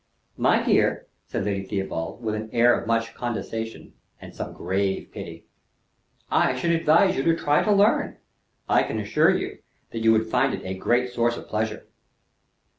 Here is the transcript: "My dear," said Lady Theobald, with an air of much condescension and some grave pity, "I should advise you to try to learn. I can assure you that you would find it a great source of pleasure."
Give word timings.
"My 0.35 0.63
dear," 0.63 1.05
said 1.27 1.45
Lady 1.45 1.63
Theobald, 1.63 2.23
with 2.23 2.33
an 2.33 2.49
air 2.51 2.73
of 2.73 2.87
much 2.87 3.13
condescension 3.13 3.93
and 4.19 4.33
some 4.35 4.51
grave 4.51 5.11
pity, 5.11 5.45
"I 6.31 6.55
should 6.55 6.71
advise 6.71 7.15
you 7.15 7.21
to 7.21 7.35
try 7.35 7.61
to 7.63 7.71
learn. 7.71 8.17
I 8.67 8.81
can 8.81 8.97
assure 8.97 9.29
you 9.29 9.59
that 9.91 9.99
you 9.99 10.11
would 10.11 10.25
find 10.25 10.55
it 10.55 10.65
a 10.65 10.73
great 10.73 11.13
source 11.13 11.37
of 11.37 11.47
pleasure." 11.47 11.85